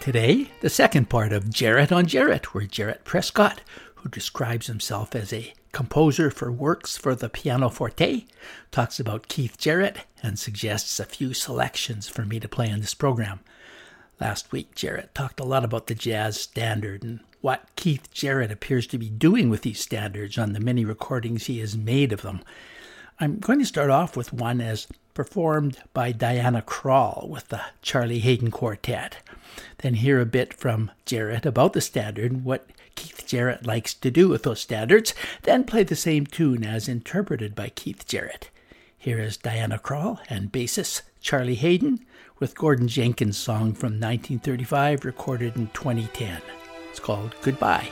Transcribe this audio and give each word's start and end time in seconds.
Today, 0.00 0.50
the 0.62 0.70
second 0.70 1.10
part 1.10 1.30
of 1.30 1.50
Jarrett 1.50 1.92
on 1.92 2.06
Jarrett, 2.06 2.54
where 2.54 2.64
Jarrett 2.64 3.04
Prescott, 3.04 3.60
who 3.96 4.08
describes 4.08 4.66
himself 4.66 5.14
as 5.14 5.30
a 5.30 5.52
composer 5.72 6.30
for 6.30 6.50
works 6.50 6.96
for 6.96 7.14
the 7.14 7.28
pianoforte, 7.28 8.26
talks 8.70 8.98
about 8.98 9.28
Keith 9.28 9.58
Jarrett 9.58 9.98
and 10.22 10.38
suggests 10.38 10.98
a 10.98 11.04
few 11.04 11.34
selections 11.34 12.08
for 12.08 12.24
me 12.24 12.40
to 12.40 12.48
play 12.48 12.70
in 12.70 12.80
this 12.80 12.94
program. 12.94 13.40
Last 14.18 14.52
week, 14.52 14.74
Jarrett 14.74 15.14
talked 15.14 15.38
a 15.38 15.44
lot 15.44 15.66
about 15.66 15.86
the 15.86 15.94
jazz 15.94 16.40
standard 16.40 17.02
and 17.02 17.20
what 17.42 17.68
Keith 17.76 18.10
Jarrett 18.10 18.50
appears 18.50 18.86
to 18.88 18.98
be 18.98 19.10
doing 19.10 19.50
with 19.50 19.60
these 19.60 19.80
standards 19.80 20.38
on 20.38 20.54
the 20.54 20.60
many 20.60 20.82
recordings 20.82 21.44
he 21.44 21.58
has 21.58 21.76
made 21.76 22.14
of 22.14 22.22
them. 22.22 22.40
I'm 23.20 23.38
going 23.38 23.58
to 23.58 23.66
start 23.66 23.90
off 23.90 24.16
with 24.16 24.32
one 24.32 24.62
as 24.62 24.88
performed 25.12 25.76
by 25.92 26.10
Diana 26.12 26.62
Krall 26.62 27.28
with 27.28 27.48
the 27.48 27.60
Charlie 27.82 28.20
Haden 28.20 28.50
Quartet. 28.50 29.18
Then 29.78 29.94
hear 29.94 30.20
a 30.20 30.26
bit 30.26 30.54
from 30.54 30.90
Jarrett 31.06 31.46
about 31.46 31.72
the 31.72 31.80
standard, 31.80 32.44
what 32.44 32.68
Keith 32.94 33.26
Jarrett 33.26 33.66
likes 33.66 33.94
to 33.94 34.10
do 34.10 34.28
with 34.28 34.42
those 34.42 34.60
standards, 34.60 35.14
then 35.42 35.64
play 35.64 35.82
the 35.84 35.96
same 35.96 36.26
tune 36.26 36.64
as 36.64 36.88
interpreted 36.88 37.54
by 37.54 37.70
Keith 37.70 38.06
Jarrett. 38.06 38.50
Here 38.98 39.18
is 39.18 39.36
Diana 39.36 39.78
Krall 39.78 40.18
and 40.28 40.52
bassist 40.52 41.02
Charlie 41.20 41.54
Haden 41.54 42.04
with 42.38 42.56
Gordon 42.56 42.88
Jenkins' 42.88 43.38
song 43.38 43.72
from 43.72 43.92
1935 44.00 45.04
recorded 45.04 45.56
in 45.56 45.68
2010. 45.68 46.42
It's 46.90 47.00
called 47.00 47.34
Goodbye. 47.42 47.88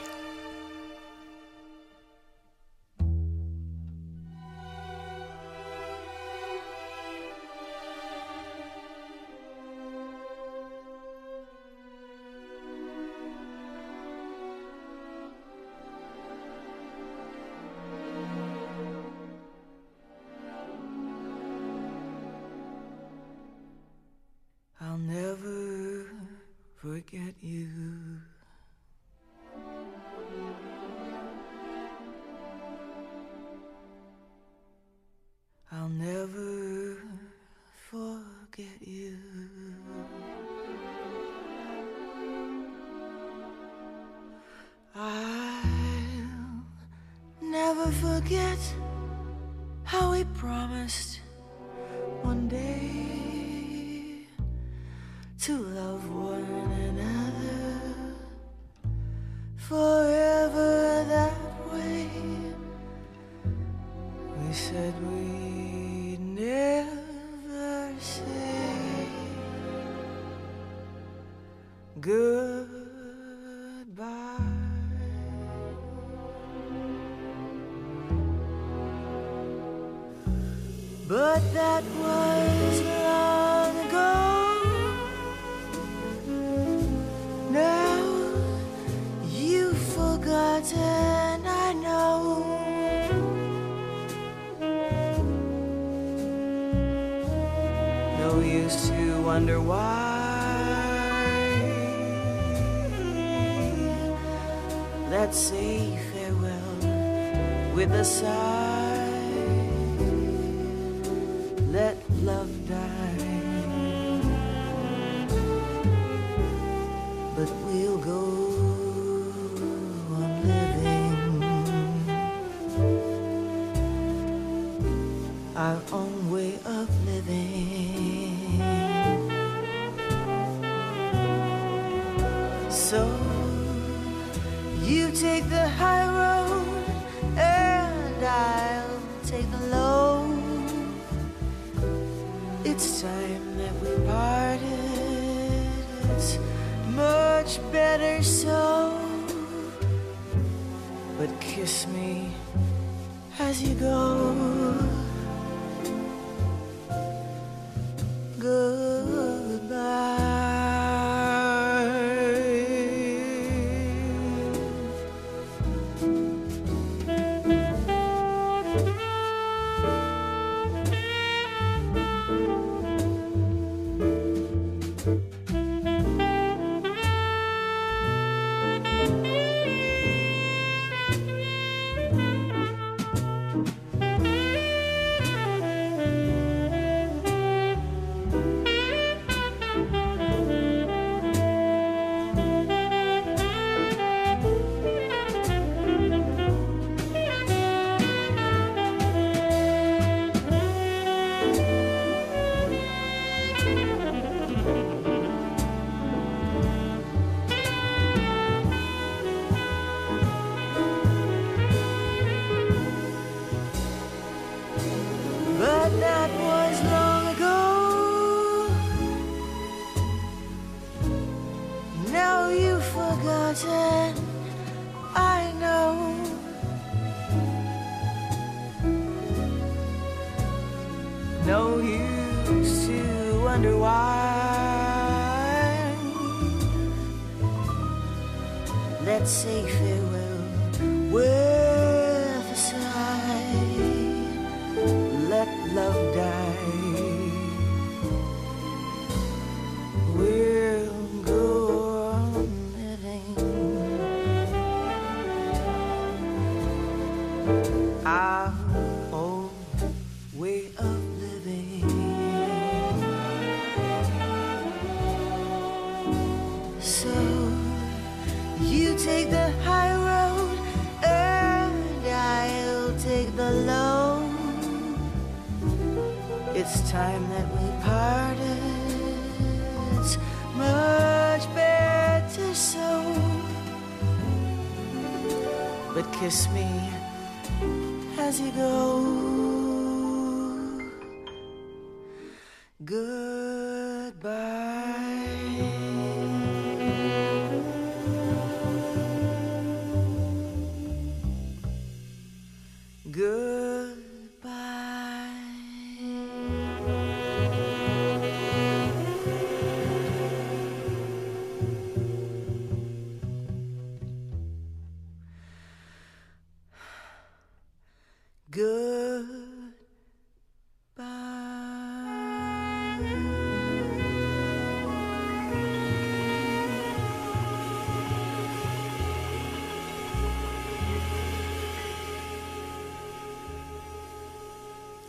Never 47.89 48.19
forget 48.19 48.59
how 49.83 50.11
we 50.11 50.23
promised 50.35 51.21
one 52.21 52.47
day 52.47 54.27
to 55.39 55.57
love 55.57 56.09
one 56.09 56.43
another 56.89 57.81
forever 59.55 60.48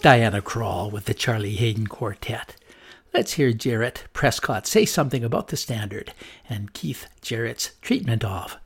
Diana 0.03 0.41
Krall 0.41 0.91
with 0.91 1.05
the 1.05 1.13
Charlie 1.13 1.57
Haden 1.57 1.87
Quartet. 1.87 2.57
Let's 3.13 3.35
hear 3.35 3.53
Jarrett 3.53 4.05
Prescott 4.15 4.67
say 4.67 4.87
something 4.87 5.23
about 5.23 5.49
the 5.49 5.59
standard 5.59 6.15
and 6.49 6.73
Keith 6.73 7.07
Jarrett's 7.21 7.73
treatment 7.83 8.25
of. 8.25 8.57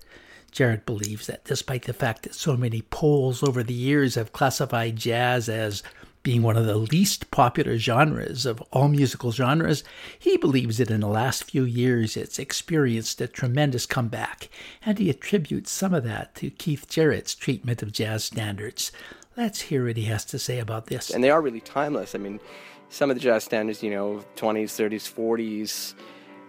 Jarrett 0.53 0.87
believes 0.87 1.27
that 1.27 1.45
despite 1.45 1.87
the 1.87 1.93
fact 1.93 2.23
that 2.23 2.37
so 2.37 2.57
many 2.57 2.83
polls 2.83 3.43
over 3.43 3.65
the 3.65 3.75
years 3.75 4.15
have 4.15 4.33
classified 4.33 4.95
jazz 4.95 5.49
as 5.49 5.83
being 6.23 6.41
one 6.41 6.57
of 6.57 6.67
the 6.67 6.77
least 6.77 7.33
popular 7.33 7.79
genres 7.79 8.47
of 8.47 8.63
all 8.71 8.87
musical 8.87 9.33
genres, 9.33 9.83
he 10.17 10.37
believes 10.37 10.79
that 10.79 10.91
in 10.91 11.01
the 11.01 11.09
last 11.09 11.51
few 11.51 11.65
years 11.65 12.17
it's 12.17 12.39
experienced 12.39 13.21
a 13.21 13.27
tremendous 13.27 13.87
comeback, 13.87 14.49
and 14.87 14.99
he 14.99 15.11
attributes 15.11 15.73
some 15.73 15.93
of 15.93 16.05
that 16.05 16.37
to 16.37 16.49
Keith 16.49 16.89
Jarrett's 16.89 17.35
treatment 17.35 17.83
of 17.83 17.91
jazz 17.91 18.23
standards. 18.23 18.93
Let's 19.37 19.61
hear 19.61 19.87
what 19.87 19.97
he 19.97 20.05
has 20.05 20.25
to 20.27 20.39
say 20.39 20.59
about 20.61 20.87
this. 20.87 21.11
and 21.11 21.23
they 21.23 21.31
are 21.31 21.43
really 21.43 21.61
timeless. 21.61 22.15
I 22.15 22.19
mean, 22.19 22.41
some 22.89 23.11
of 23.11 23.17
the 23.17 23.21
jazz 23.21 23.45
standards, 23.45 23.83
you 23.83 23.91
know, 23.91 24.25
20s, 24.37 24.67
30s, 24.67 25.13
40s, 25.13 25.95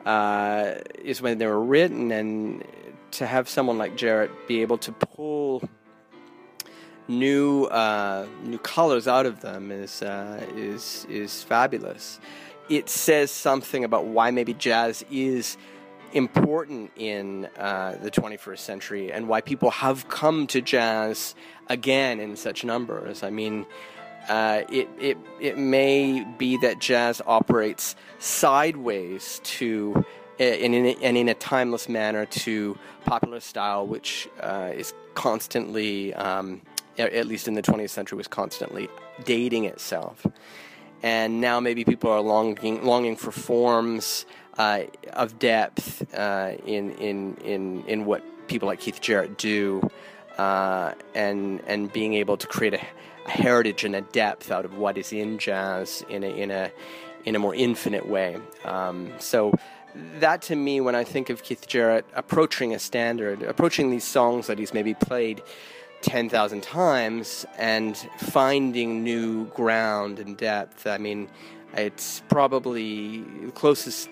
uh, 0.06 0.82
is 1.04 1.22
when 1.22 1.40
they 1.40 1.48
were 1.48 1.64
written, 1.64 2.12
and 2.12 2.64
to 3.12 3.26
have 3.26 3.50
someone 3.50 3.78
like 3.78 3.96
Jarrett 3.96 4.30
be 4.48 4.62
able 4.62 4.78
to 4.80 4.92
pull 4.92 5.68
new 7.08 7.66
uh, 7.66 8.26
new 8.44 8.58
colors 8.60 9.08
out 9.08 9.26
of 9.26 9.42
them 9.42 9.72
is 9.72 10.02
uh, 10.02 10.46
is 10.56 11.06
is 11.10 11.44
fabulous. 11.44 12.20
It 12.70 12.90
says 12.90 13.32
something 13.32 13.84
about 13.84 14.06
why 14.06 14.32
maybe 14.32 14.54
jazz 14.54 15.04
is 15.12 15.58
important 16.16 16.92
in 16.96 17.46
uh, 17.58 17.98
the 18.02 18.10
21st 18.10 18.60
century 18.60 19.12
and 19.12 19.28
why 19.28 19.42
people 19.42 19.70
have 19.70 20.08
come 20.08 20.48
to 20.48 20.62
jazz 20.62 21.36
again 21.68 22.20
in 22.22 22.38
such 22.38 22.64
numbers. 22.64 23.22
I 23.22 23.30
mean, 23.30 23.66
uh, 24.30 24.64
it, 24.72 24.88
it, 25.00 25.18
it 25.40 25.58
may 25.58 26.24
be 26.38 26.58
that 26.58 26.80
jazz 26.80 27.22
operates 27.28 27.96
sideways 28.18 29.42
to, 29.44 30.06
in, 30.40 30.74
in, 30.74 30.98
and 31.04 31.18
in 31.18 31.30
a 31.30 31.34
timeless 31.34 31.90
manner 31.90 32.26
to 32.26 32.78
popular 33.04 33.42
style, 33.42 33.86
which 33.86 34.30
uh, 34.40 34.72
is 34.74 34.94
constantly, 35.16 36.14
um, 36.14 36.62
at 36.98 37.28
least 37.28 37.48
in 37.48 37.54
the 37.54 37.62
20th 37.62 37.90
century, 37.90 38.18
was 38.18 38.28
constantly 38.28 38.88
dating 39.26 39.66
itself. 39.66 40.26
And 41.04 41.40
now 41.40 41.60
maybe 41.60 41.84
people 41.84 42.10
are 42.10 42.22
longing, 42.22 42.84
longing 42.84 43.16
for 43.16 43.32
forms 43.32 44.26
uh, 44.58 44.84
of 45.14 45.38
depth 45.40 46.14
uh, 46.14 46.54
in, 46.66 46.92
in, 46.92 47.36
in, 47.38 47.84
in 47.86 48.06
what 48.06 48.24
people 48.48 48.68
like 48.68 48.80
Keith 48.80 49.02
Jarrett 49.02 49.38
do, 49.38 49.90
uh, 50.38 50.94
and, 51.14 51.62
and 51.68 51.92
being 51.92 52.14
able 52.14 52.38
to 52.38 52.48
create 52.48 52.74
a, 52.74 52.82
a, 53.26 53.32
heritage 53.32 53.84
and 53.84 53.96
a 53.96 54.02
depth 54.02 54.52
out 54.52 54.66
of 54.66 54.78
what 54.78 54.98
is 54.98 55.14
in 55.14 55.38
jazz 55.40 56.04
in 56.10 56.24
a, 56.24 56.28
in 56.28 56.52
a, 56.52 56.72
in 57.24 57.36
a 57.36 57.40
more 57.40 57.56
infinite 57.56 58.08
way. 58.08 58.38
Um, 58.64 59.12
so, 59.20 59.54
that 60.20 60.42
to 60.44 60.56
me, 60.56 60.82
when 60.82 60.96
I 60.96 61.04
think 61.04 61.30
of 61.30 61.44
Keith 61.44 61.68
Jarrett 61.68 62.06
approaching 62.14 62.74
a 62.74 62.80
standard, 62.80 63.42
approaching 63.44 63.92
these 63.92 64.04
songs 64.04 64.48
that 64.48 64.60
he's 64.60 64.74
maybe 64.74 64.94
played 64.94 65.42
10,000 66.02 66.62
times 66.62 67.46
and 67.58 67.96
finding 68.18 69.04
new 69.04 69.46
ground 69.48 70.20
and 70.20 70.38
depth, 70.38 70.86
I 70.86 70.98
mean, 70.98 71.30
it's 71.74 72.22
probably 72.30 73.22
the 73.22 73.52
closest 73.52 74.10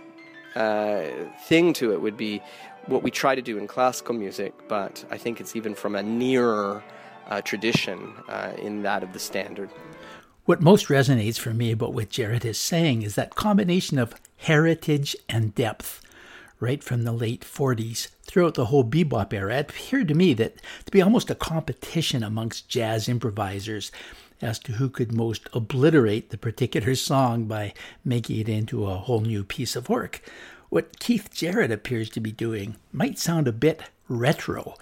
uh, 0.55 1.03
thing 1.45 1.73
to 1.73 1.93
it 1.93 2.01
would 2.01 2.17
be 2.17 2.41
what 2.85 3.03
we 3.03 3.11
try 3.11 3.35
to 3.35 3.41
do 3.41 3.57
in 3.57 3.67
classical 3.67 4.13
music, 4.13 4.53
but 4.67 5.05
I 5.09 5.17
think 5.17 5.39
it's 5.39 5.55
even 5.55 5.73
from 5.73 5.95
a 5.95 6.03
nearer 6.03 6.83
uh, 7.27 7.41
tradition 7.41 8.13
uh, 8.27 8.53
in 8.57 8.83
that 8.83 9.03
of 9.03 9.13
the 9.13 9.19
standard. 9.19 9.69
What 10.45 10.61
most 10.61 10.87
resonates 10.87 11.39
for 11.39 11.53
me 11.53 11.71
about 11.71 11.93
what 11.93 12.09
Jarrett 12.09 12.43
is 12.43 12.59
saying 12.59 13.03
is 13.03 13.15
that 13.15 13.35
combination 13.35 13.97
of 13.97 14.15
heritage 14.37 15.15
and 15.29 15.55
depth. 15.55 16.01
Right 16.59 16.83
from 16.83 17.03
the 17.03 17.11
late 17.11 17.41
40s 17.41 18.09
throughout 18.23 18.53
the 18.53 18.65
whole 18.65 18.85
bebop 18.85 19.33
era, 19.33 19.57
it 19.57 19.69
appeared 19.69 20.07
to 20.07 20.13
me 20.13 20.33
that 20.35 20.61
to 20.85 20.91
be 20.91 21.01
almost 21.01 21.29
a 21.29 21.35
competition 21.35 22.23
amongst 22.23 22.69
jazz 22.69 23.09
improvisers 23.09 23.91
as 24.43 24.59
to 24.59 24.73
who 24.73 24.89
could 24.89 25.13
most 25.13 25.47
obliterate 25.53 26.29
the 26.29 26.37
particular 26.37 26.95
song 26.95 27.45
by 27.45 27.73
making 28.03 28.39
it 28.39 28.49
into 28.49 28.85
a 28.85 28.95
whole 28.95 29.21
new 29.21 29.43
piece 29.43 29.75
of 29.75 29.89
work. 29.89 30.21
What 30.69 30.99
Keith 30.99 31.29
Jarrett 31.33 31.71
appears 31.71 32.09
to 32.11 32.19
be 32.19 32.31
doing 32.31 32.75
might 32.91 33.19
sound 33.19 33.47
a 33.47 33.51
bit 33.51 33.83
retro, 34.09 34.75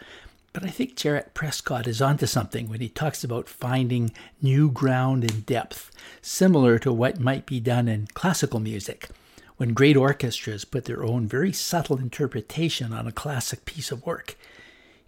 but 0.53 0.63
I 0.65 0.69
think 0.69 0.95
Jarrett 0.95 1.33
Prescott 1.33 1.87
is 1.87 2.01
onto 2.01 2.25
something 2.25 2.67
when 2.67 2.81
he 2.81 2.89
talks 2.89 3.23
about 3.23 3.47
finding 3.47 4.11
new 4.41 4.69
ground 4.69 5.23
and 5.23 5.45
depth, 5.45 5.91
similar 6.21 6.77
to 6.79 6.91
what 6.91 7.19
might 7.19 7.45
be 7.45 7.59
done 7.59 7.87
in 7.87 8.07
classical 8.13 8.59
music, 8.59 9.09
when 9.57 9.73
great 9.73 9.95
orchestras 9.95 10.65
put 10.65 10.85
their 10.85 11.03
own 11.03 11.27
very 11.27 11.53
subtle 11.53 11.97
interpretation 11.97 12.91
on 12.91 13.07
a 13.07 13.11
classic 13.11 13.63
piece 13.63 13.91
of 13.91 14.05
work. 14.05 14.35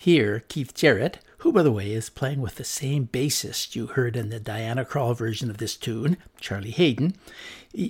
Here, 0.03 0.43
Keith 0.49 0.73
Jarrett, 0.73 1.19
who, 1.37 1.53
by 1.53 1.63
the 1.63 1.71
way, 1.71 1.93
is 1.93 2.09
playing 2.09 2.41
with 2.41 2.55
the 2.55 2.65
same 2.65 3.07
bassist 3.07 3.73
you 3.73 3.87
heard 3.87 4.17
in 4.17 4.31
the 4.31 4.39
Diana 4.41 4.83
Krall 4.83 5.15
version 5.15 5.49
of 5.49 5.59
this 5.59 5.77
tune, 5.77 6.17
Charlie 6.41 6.71
Haden, 6.71 7.15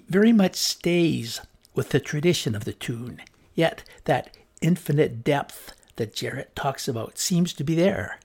very 0.07 0.31
much 0.31 0.55
stays 0.55 1.41
with 1.73 1.89
the 1.89 1.99
tradition 1.99 2.53
of 2.53 2.65
the 2.65 2.73
tune. 2.73 3.19
Yet, 3.55 3.83
that 4.03 4.37
infinite 4.61 5.23
depth 5.23 5.73
that 5.95 6.13
Jarrett 6.13 6.55
talks 6.55 6.87
about 6.87 7.17
seems 7.17 7.51
to 7.53 7.63
be 7.63 7.73
there. 7.73 8.19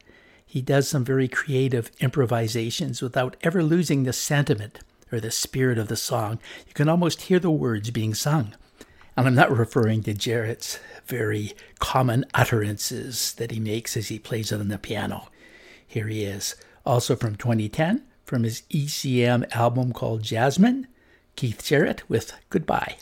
He 0.44 0.60
does 0.60 0.86
some 0.86 1.02
very 1.02 1.26
creative 1.26 1.90
improvisations 1.98 3.00
without 3.00 3.38
ever 3.40 3.62
losing 3.62 4.02
the 4.02 4.12
sentiment 4.12 4.80
or 5.10 5.18
the 5.18 5.30
spirit 5.30 5.78
of 5.78 5.88
the 5.88 5.96
song. 5.96 6.40
You 6.66 6.74
can 6.74 6.90
almost 6.90 7.22
hear 7.22 7.38
the 7.38 7.50
words 7.50 7.90
being 7.90 8.12
sung. 8.12 8.54
And 9.18 9.26
I'm 9.26 9.34
not 9.34 9.50
referring 9.50 10.04
to 10.04 10.14
Jarrett's 10.14 10.78
very 11.06 11.52
common 11.80 12.24
utterances 12.34 13.34
that 13.34 13.50
he 13.50 13.58
makes 13.58 13.96
as 13.96 14.06
he 14.06 14.18
plays 14.20 14.52
on 14.52 14.68
the 14.68 14.78
piano. 14.78 15.26
Here 15.84 16.06
he 16.06 16.22
is, 16.22 16.54
also 16.86 17.16
from 17.16 17.34
2010, 17.34 18.04
from 18.24 18.44
his 18.44 18.62
ECM 18.70 19.52
album 19.56 19.92
called 19.92 20.22
Jasmine, 20.22 20.86
Keith 21.34 21.64
Jarrett 21.64 22.08
with 22.08 22.32
Goodbye. 22.48 22.98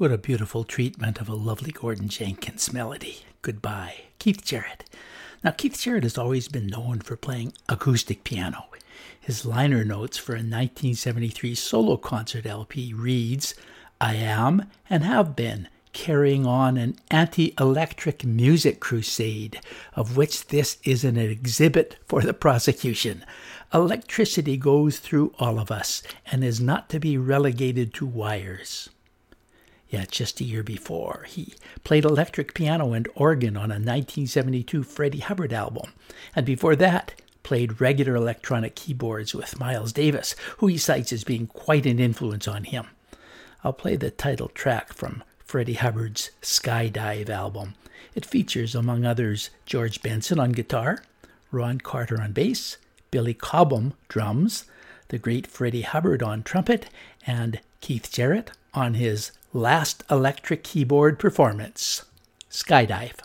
What 0.00 0.12
a 0.12 0.16
beautiful 0.16 0.64
treatment 0.64 1.20
of 1.20 1.28
a 1.28 1.34
lovely 1.34 1.72
Gordon 1.72 2.08
Jenkins 2.08 2.72
melody. 2.72 3.18
Goodbye, 3.42 4.04
Keith 4.18 4.42
Jarrett. 4.42 4.88
Now, 5.44 5.50
Keith 5.50 5.78
Jarrett 5.78 6.04
has 6.04 6.16
always 6.16 6.48
been 6.48 6.68
known 6.68 7.00
for 7.00 7.16
playing 7.16 7.52
acoustic 7.68 8.24
piano. 8.24 8.68
His 9.20 9.44
liner 9.44 9.84
notes 9.84 10.16
for 10.16 10.32
a 10.32 10.36
1973 10.36 11.54
solo 11.54 11.98
concert 11.98 12.46
LP 12.46 12.94
reads, 12.94 13.54
I 14.00 14.14
am 14.14 14.70
and 14.88 15.04
have 15.04 15.36
been 15.36 15.68
carrying 15.92 16.46
on 16.46 16.78
an 16.78 16.96
anti 17.10 17.52
electric 17.60 18.24
music 18.24 18.80
crusade, 18.80 19.60
of 19.92 20.16
which 20.16 20.46
this 20.46 20.78
is 20.82 21.04
an 21.04 21.18
exhibit 21.18 21.98
for 22.06 22.22
the 22.22 22.32
prosecution. 22.32 23.22
Electricity 23.74 24.56
goes 24.56 24.98
through 24.98 25.34
all 25.38 25.58
of 25.58 25.70
us 25.70 26.02
and 26.32 26.42
is 26.42 26.58
not 26.58 26.88
to 26.88 26.98
be 26.98 27.18
relegated 27.18 27.92
to 27.92 28.06
wires. 28.06 28.88
Yeah, 29.90 30.04
just 30.08 30.40
a 30.40 30.44
year 30.44 30.62
before, 30.62 31.26
he 31.28 31.54
played 31.82 32.04
electric 32.04 32.54
piano 32.54 32.92
and 32.92 33.08
organ 33.16 33.56
on 33.56 33.72
a 33.72 33.74
1972 33.74 34.84
Freddie 34.84 35.18
Hubbard 35.18 35.52
album. 35.52 35.92
And 36.34 36.46
before 36.46 36.76
that, 36.76 37.20
played 37.42 37.80
regular 37.80 38.14
electronic 38.14 38.76
keyboards 38.76 39.34
with 39.34 39.58
Miles 39.58 39.92
Davis, 39.92 40.36
who 40.58 40.68
he 40.68 40.78
cites 40.78 41.12
as 41.12 41.24
being 41.24 41.48
quite 41.48 41.86
an 41.86 41.98
influence 41.98 42.46
on 42.46 42.64
him. 42.64 42.86
I'll 43.64 43.72
play 43.72 43.96
the 43.96 44.12
title 44.12 44.48
track 44.48 44.92
from 44.92 45.24
Freddie 45.40 45.74
Hubbard's 45.74 46.30
Skydive 46.40 47.28
album. 47.28 47.74
It 48.14 48.24
features, 48.24 48.76
among 48.76 49.04
others, 49.04 49.50
George 49.66 50.02
Benson 50.02 50.38
on 50.38 50.52
guitar, 50.52 51.02
Ron 51.50 51.78
Carter 51.78 52.20
on 52.22 52.30
bass, 52.30 52.76
Billy 53.10 53.34
Cobham 53.34 53.94
drums, 54.06 54.66
the 55.08 55.18
great 55.18 55.48
Freddie 55.48 55.82
Hubbard 55.82 56.22
on 56.22 56.44
trumpet, 56.44 56.86
and 57.26 57.58
Keith 57.80 58.12
Jarrett 58.12 58.52
on 58.72 58.94
his 58.94 59.32
last 59.52 60.04
electric 60.10 60.64
keyboard 60.64 61.18
performance, 61.18 62.04
Skydive. 62.50 63.18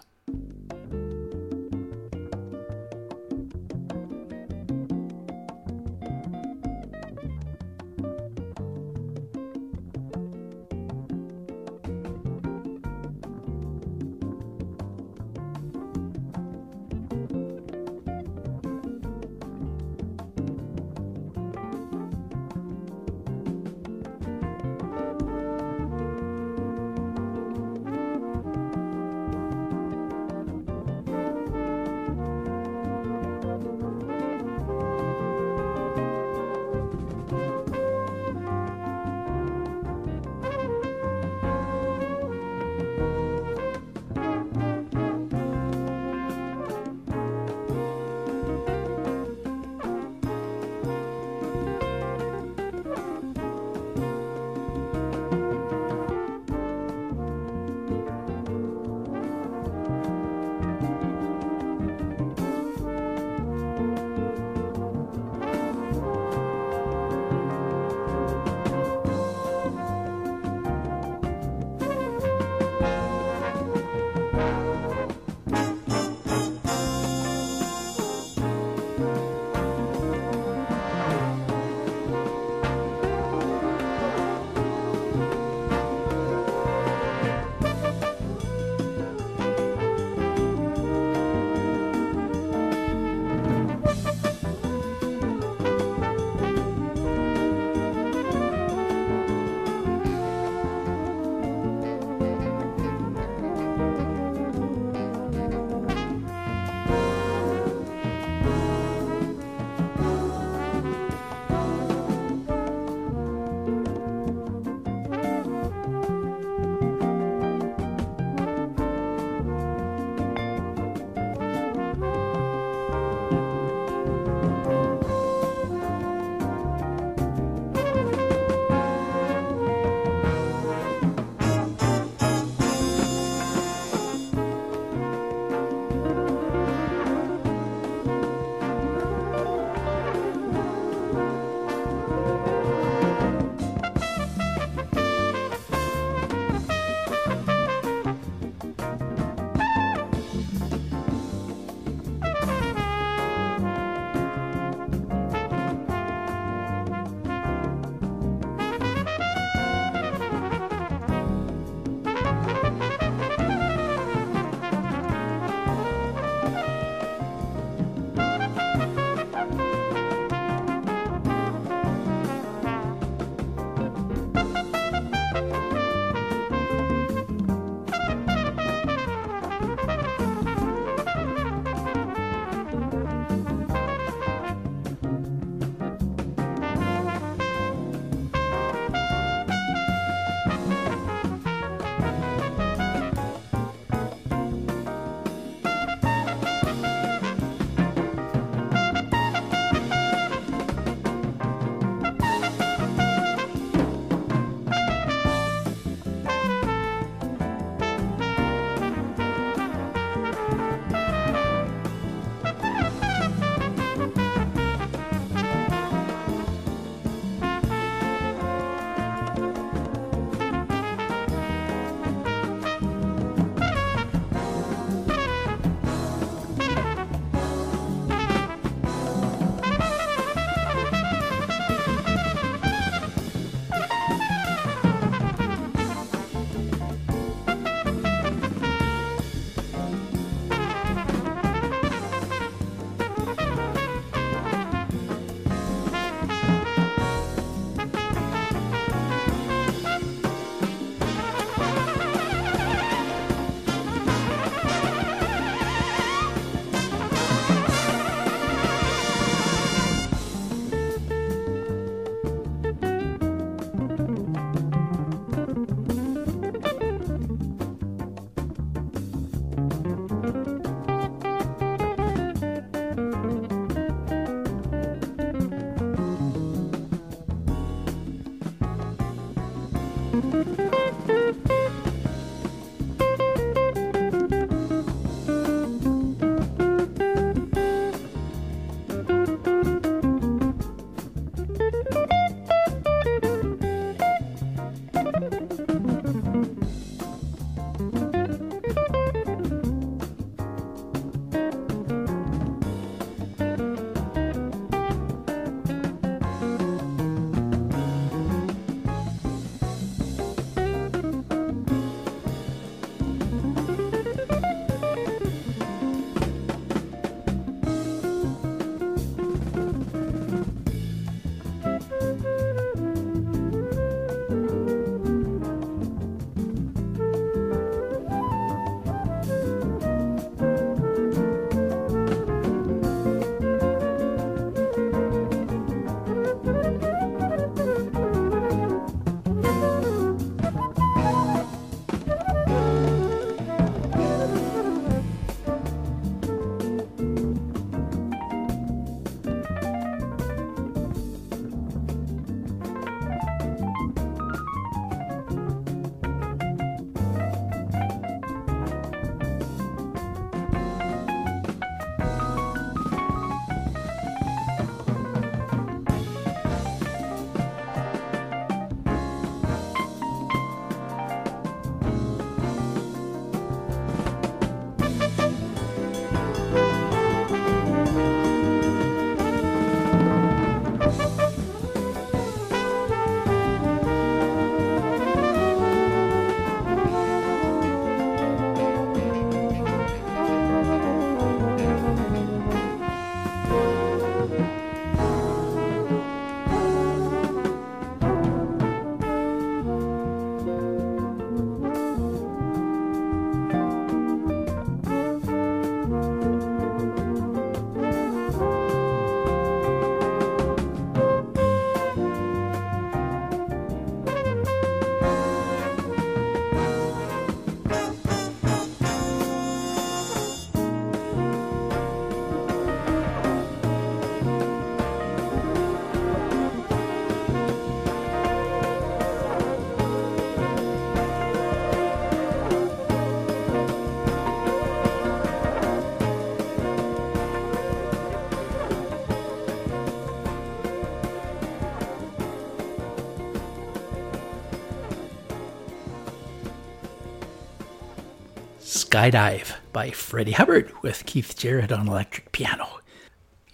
Skydive 448.96 449.58
by 449.74 449.92
Freddie 449.92 450.32
Hubbard 450.32 450.72
with 450.82 451.06
Keith 451.06 451.38
Jarrett 451.38 451.74
on 451.74 451.86
electric 451.86 452.32
piano. 452.32 452.80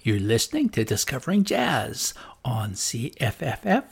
You're 0.04 0.20
listening 0.20 0.70
to 0.70 0.86
Discovering 0.86 1.46
Jazz 1.46 2.14
on 2.46 2.74
CFFF 2.74 3.86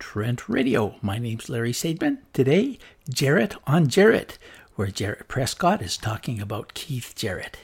Trent 0.00 0.48
Radio. 0.48 0.96
My 1.00 1.18
name's 1.18 1.48
Larry 1.48 1.70
Sadman. 1.70 2.18
Today, 2.32 2.80
Jarrett 3.08 3.54
on 3.64 3.86
Jarrett, 3.86 4.38
where 4.74 4.88
Jarrett 4.88 5.28
Prescott 5.28 5.82
is 5.82 5.96
talking 5.96 6.40
about 6.40 6.74
Keith 6.74 7.12
Jarrett. 7.14 7.58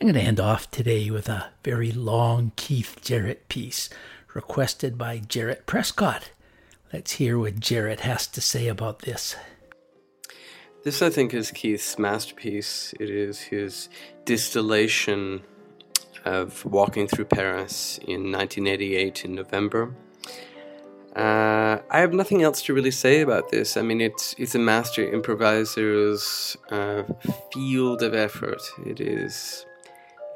I'm 0.00 0.06
going 0.06 0.14
to 0.14 0.20
end 0.20 0.38
off 0.38 0.70
today 0.70 1.10
with 1.10 1.28
a 1.28 1.50
very 1.64 1.90
long 1.90 2.52
Keith 2.54 2.98
Jarrett 3.02 3.48
piece 3.48 3.90
requested 4.32 4.96
by 4.96 5.18
Jarrett 5.18 5.66
Prescott. 5.66 6.30
Let's 6.92 7.14
hear 7.14 7.36
what 7.36 7.58
Jarrett 7.58 8.00
has 8.02 8.28
to 8.28 8.40
say 8.40 8.68
about 8.68 9.00
this. 9.00 9.34
This, 10.88 11.02
I 11.02 11.10
think, 11.10 11.34
is 11.34 11.50
Keith's 11.50 11.98
masterpiece. 11.98 12.94
It 12.98 13.10
is 13.10 13.42
his 13.42 13.90
distillation 14.24 15.42
of 16.24 16.64
walking 16.64 17.06
through 17.06 17.26
Paris 17.26 17.98
in 17.98 18.32
1988 18.32 19.26
in 19.26 19.34
November. 19.34 19.94
Uh, 21.14 21.80
I 21.90 22.00
have 22.00 22.14
nothing 22.14 22.42
else 22.42 22.62
to 22.62 22.72
really 22.72 22.90
say 22.90 23.20
about 23.20 23.50
this. 23.50 23.76
I 23.76 23.82
mean, 23.82 24.00
it's 24.00 24.34
it's 24.38 24.54
a 24.54 24.58
master 24.58 25.06
improviser's 25.06 26.56
uh, 26.70 27.02
field 27.52 28.02
of 28.02 28.14
effort. 28.14 28.62
It 28.86 28.98
is 28.98 29.66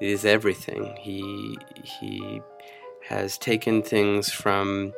it 0.02 0.08
is 0.10 0.26
everything. 0.26 0.94
He 1.00 1.56
he 1.82 2.42
has 3.08 3.38
taken 3.38 3.82
things 3.82 4.30
from 4.30 4.92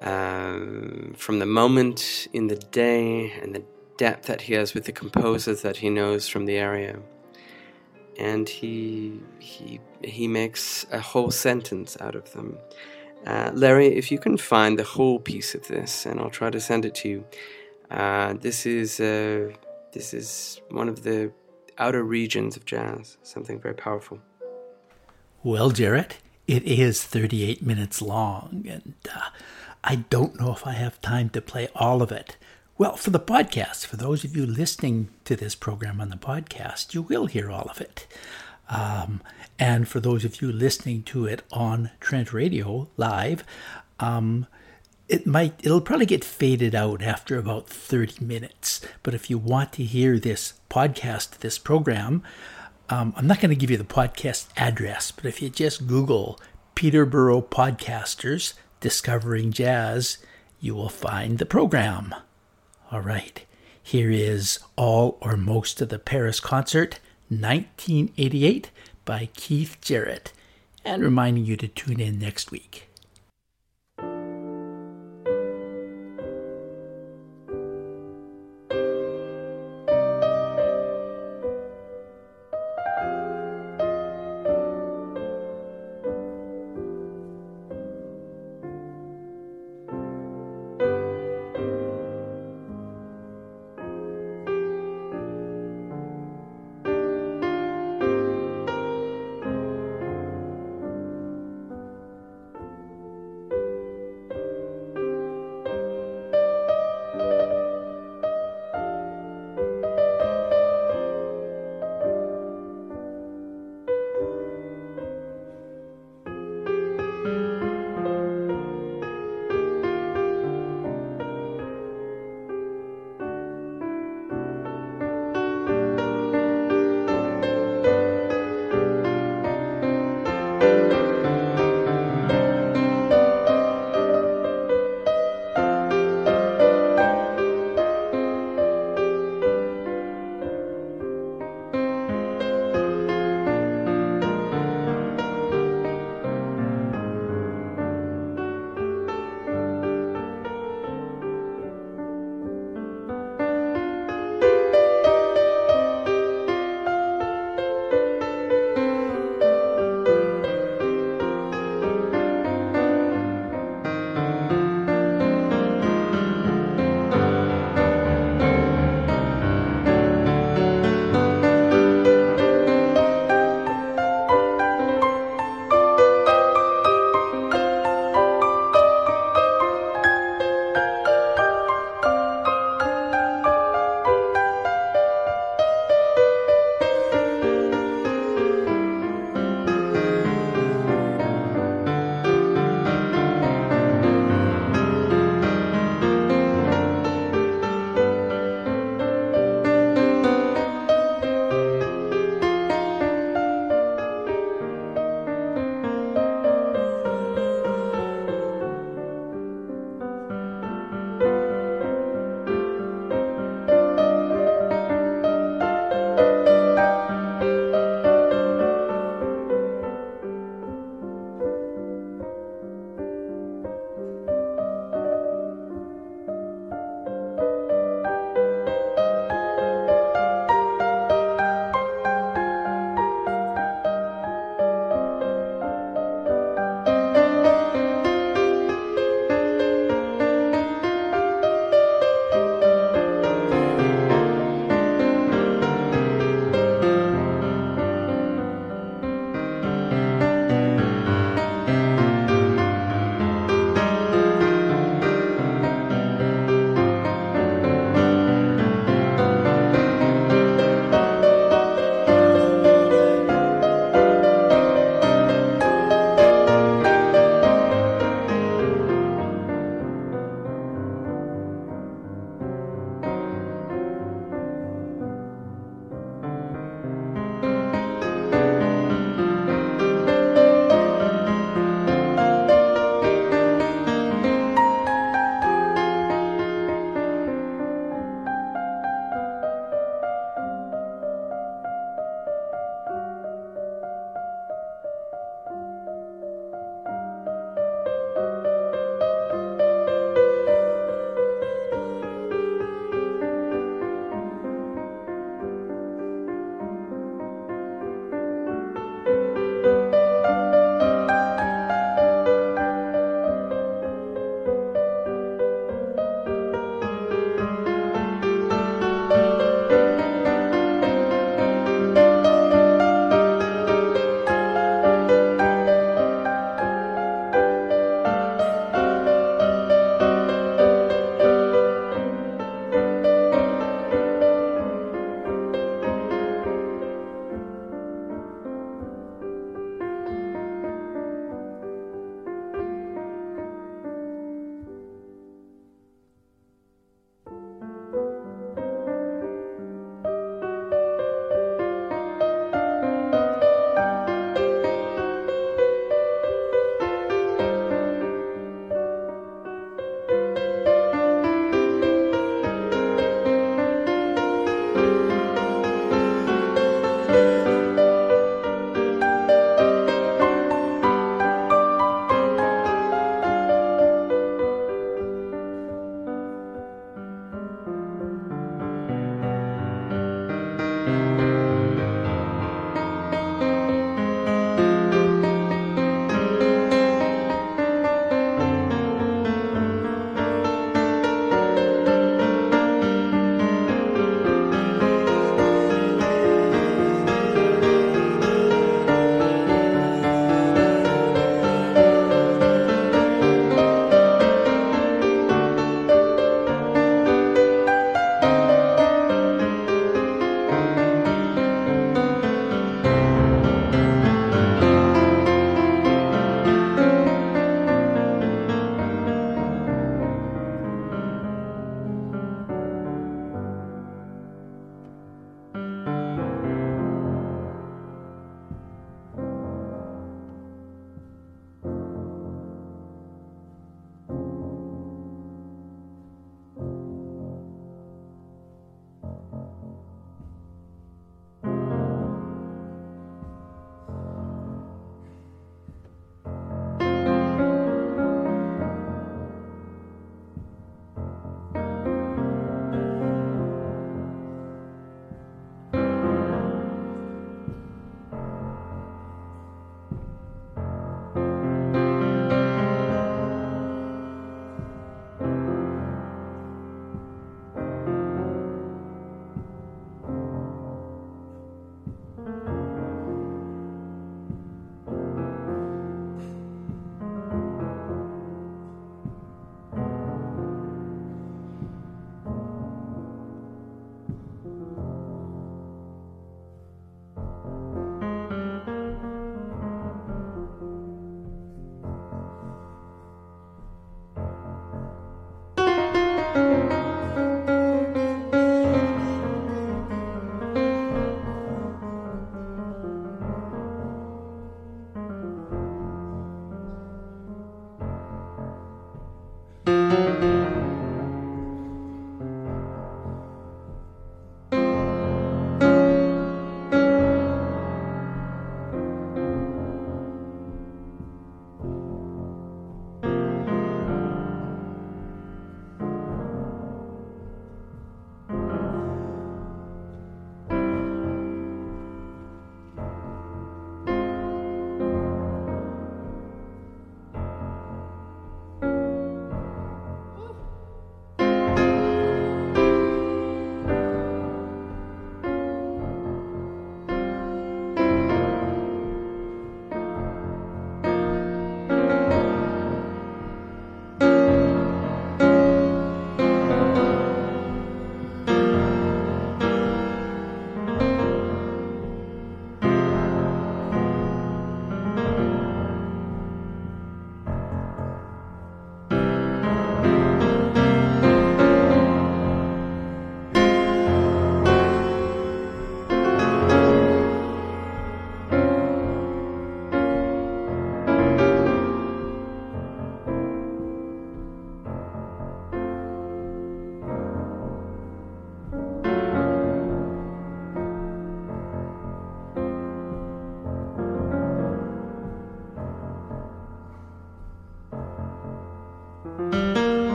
um, 0.00 1.12
from 1.18 1.38
the 1.38 1.44
moment 1.60 2.28
in 2.32 2.46
the 2.46 2.56
day 2.56 3.30
and 3.42 3.54
the 3.54 3.62
depth 3.96 4.26
that 4.26 4.42
he 4.42 4.54
has 4.54 4.74
with 4.74 4.84
the 4.84 4.92
composers 4.92 5.62
that 5.62 5.78
he 5.78 5.90
knows 5.90 6.28
from 6.28 6.46
the 6.46 6.56
area. 6.56 6.98
And 8.18 8.48
he 8.48 9.20
he 9.38 9.80
he 10.02 10.26
makes 10.26 10.86
a 10.90 11.00
whole 11.00 11.30
sentence 11.30 11.96
out 12.00 12.14
of 12.14 12.32
them. 12.32 12.58
Uh, 13.26 13.50
Larry, 13.52 13.88
if 13.88 14.10
you 14.10 14.18
can 14.18 14.36
find 14.36 14.78
the 14.78 14.84
whole 14.84 15.18
piece 15.18 15.54
of 15.54 15.66
this, 15.68 16.06
and 16.06 16.20
I'll 16.20 16.30
try 16.30 16.50
to 16.50 16.60
send 16.60 16.84
it 16.84 16.94
to 16.96 17.08
you. 17.08 17.24
Uh, 17.90 18.34
this 18.34 18.64
is 18.66 19.00
uh, 19.00 19.50
this 19.92 20.14
is 20.14 20.60
one 20.70 20.88
of 20.88 21.02
the 21.02 21.32
outer 21.78 22.02
regions 22.02 22.56
of 22.56 22.64
jazz, 22.64 23.18
something 23.22 23.60
very 23.60 23.74
powerful. 23.74 24.18
Well, 25.42 25.70
Jarrett, 25.70 26.18
it 26.46 26.64
is 26.64 27.02
38 27.02 27.62
minutes 27.62 28.00
long, 28.00 28.64
and 28.68 28.94
uh, 29.14 29.30
I 29.84 29.96
don't 29.96 30.38
know 30.40 30.52
if 30.52 30.66
I 30.66 30.72
have 30.72 31.00
time 31.00 31.28
to 31.30 31.40
play 31.40 31.68
all 31.74 32.02
of 32.02 32.10
it. 32.10 32.36
Well, 32.78 32.98
for 32.98 33.08
the 33.08 33.18
podcast, 33.18 33.86
for 33.86 33.96
those 33.96 34.22
of 34.22 34.36
you 34.36 34.44
listening 34.44 35.08
to 35.24 35.34
this 35.34 35.54
program 35.54 35.98
on 35.98 36.10
the 36.10 36.16
podcast, 36.16 36.92
you 36.92 37.00
will 37.00 37.24
hear 37.24 37.50
all 37.50 37.70
of 37.70 37.80
it. 37.80 38.06
Um, 38.68 39.22
and 39.58 39.88
for 39.88 39.98
those 39.98 40.26
of 40.26 40.42
you 40.42 40.52
listening 40.52 41.02
to 41.04 41.24
it 41.24 41.42
on 41.50 41.90
Trent 42.00 42.34
Radio 42.34 42.88
live, 42.98 43.44
um, 43.98 44.46
it 45.08 45.26
might 45.26 45.54
it'll 45.62 45.80
probably 45.80 46.04
get 46.04 46.22
faded 46.22 46.74
out 46.74 47.00
after 47.00 47.38
about 47.38 47.66
30 47.66 48.22
minutes. 48.22 48.82
But 49.02 49.14
if 49.14 49.30
you 49.30 49.38
want 49.38 49.72
to 49.74 49.82
hear 49.82 50.18
this 50.18 50.52
podcast, 50.68 51.38
this 51.38 51.56
program, 51.56 52.22
um, 52.90 53.14
I'm 53.16 53.26
not 53.26 53.40
going 53.40 53.48
to 53.48 53.56
give 53.56 53.70
you 53.70 53.78
the 53.78 53.84
podcast 53.84 54.48
address, 54.54 55.12
but 55.12 55.24
if 55.24 55.40
you 55.40 55.48
just 55.48 55.86
Google 55.86 56.38
Peterborough 56.74 57.40
Podcasters 57.40 58.52
Discovering 58.80 59.50
Jazz, 59.50 60.18
you 60.60 60.74
will 60.74 60.90
find 60.90 61.38
the 61.38 61.46
program. 61.46 62.14
All 62.92 63.00
right, 63.00 63.44
here 63.82 64.12
is 64.12 64.60
all 64.76 65.18
or 65.20 65.36
most 65.36 65.80
of 65.80 65.88
the 65.88 65.98
Paris 65.98 66.38
concert, 66.38 67.00
1988, 67.28 68.70
by 69.04 69.28
Keith 69.34 69.76
Jarrett, 69.80 70.32
and 70.84 71.02
reminding 71.02 71.44
you 71.44 71.56
to 71.56 71.66
tune 71.66 71.98
in 71.98 72.20
next 72.20 72.52
week. 72.52 72.85